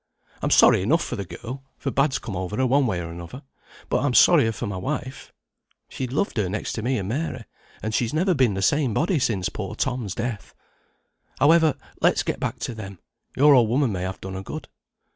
I'm 0.41 0.49
sorry 0.49 0.81
enough 0.81 1.03
for 1.03 1.15
the 1.15 1.25
girl, 1.25 1.61
for 1.77 1.91
bad's 1.91 2.17
come 2.17 2.35
over 2.35 2.57
her, 2.57 2.65
one 2.65 2.87
way 2.87 2.99
or 3.01 3.11
another, 3.11 3.43
but 3.87 3.99
I'm 4.03 4.15
sorrier 4.15 4.51
for 4.51 4.65
my 4.65 4.77
wife. 4.77 5.31
She 5.89 6.07
loved 6.07 6.37
her 6.37 6.49
next 6.49 6.73
to 6.73 6.81
me 6.81 6.97
and 6.97 7.07
Mary, 7.07 7.45
and 7.83 7.93
she's 7.93 8.11
never 8.11 8.33
been 8.33 8.55
the 8.55 8.63
same 8.63 8.95
body 8.95 9.19
since 9.19 9.47
poor 9.49 9.75
Tom's 9.75 10.15
death. 10.15 10.55
However, 11.37 11.75
let's 12.01 12.23
go 12.23 12.33
back 12.37 12.57
to 12.61 12.73
them; 12.73 12.97
your 13.37 13.53
old 13.53 13.69
woman 13.69 13.91
may 13.91 14.01
have 14.01 14.19
done 14.19 14.33
her 14.33 14.41
good." 14.41 14.67